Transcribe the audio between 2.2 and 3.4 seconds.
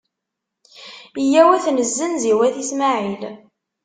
i wat Ismaɛil.